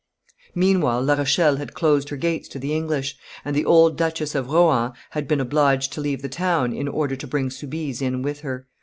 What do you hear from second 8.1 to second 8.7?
with her.